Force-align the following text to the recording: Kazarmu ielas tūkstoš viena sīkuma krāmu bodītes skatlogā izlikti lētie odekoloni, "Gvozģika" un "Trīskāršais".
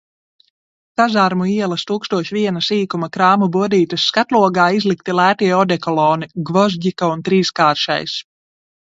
Kazarmu 0.99 1.45
ielas 1.55 1.81
tūkstoš 1.89 2.31
viena 2.37 2.63
sīkuma 2.67 3.09
krāmu 3.17 3.49
bodītes 3.55 4.05
skatlogā 4.11 4.65
izlikti 4.77 5.15
lētie 5.19 5.51
odekoloni, 5.59 6.31
"Gvozģika" 6.51 7.11
un 7.17 7.23
"Trīskāršais". 7.29 8.17